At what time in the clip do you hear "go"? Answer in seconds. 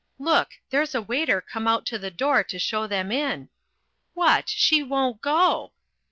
5.21-5.73